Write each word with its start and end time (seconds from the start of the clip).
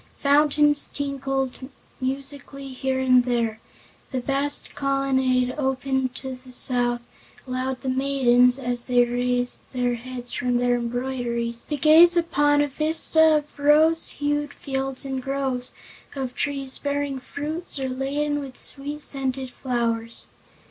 Fountains 0.17 0.87
tinkled 0.87 1.69
musically 1.99 2.69
here 2.69 2.99
and 2.99 3.23
there; 3.23 3.59
the 4.09 4.19
vast 4.19 4.73
colonnade, 4.73 5.53
open 5.59 6.09
to 6.09 6.35
the 6.43 6.51
south, 6.51 7.01
allowed 7.47 7.81
the 7.81 7.87
maidens, 7.87 8.57
as 8.57 8.87
they 8.87 9.05
raised 9.05 9.59
their 9.73 9.93
heads 9.93 10.33
from 10.33 10.57
their 10.57 10.73
embroideries, 10.75 11.61
to 11.69 11.77
gaze 11.77 12.17
upon 12.17 12.61
a 12.63 12.67
vista 12.67 13.37
of 13.37 13.59
rose 13.59 14.09
hued 14.09 14.55
fields 14.55 15.05
and 15.05 15.21
groves 15.21 15.75
of 16.15 16.33
trees 16.33 16.79
bearing 16.79 17.19
fruits 17.19 17.77
or 17.77 17.87
laden 17.87 18.39
with 18.39 18.59
sweet 18.59 19.03
scented 19.03 19.51
flowers. 19.51 20.31